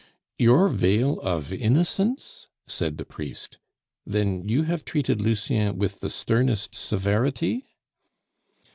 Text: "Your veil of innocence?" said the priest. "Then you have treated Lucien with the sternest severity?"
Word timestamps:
"Your 0.39 0.67
veil 0.67 1.19
of 1.21 1.53
innocence?" 1.53 2.47
said 2.65 2.97
the 2.97 3.05
priest. 3.05 3.59
"Then 4.03 4.49
you 4.49 4.63
have 4.63 4.83
treated 4.83 5.21
Lucien 5.21 5.77
with 5.77 5.99
the 5.99 6.09
sternest 6.09 6.73
severity?" 6.73 7.65